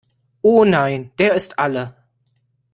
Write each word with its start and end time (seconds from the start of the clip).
Oh 0.41 0.63
nein, 0.65 1.11
der 1.19 1.35
ist 1.35 1.59
alle! 1.59 1.93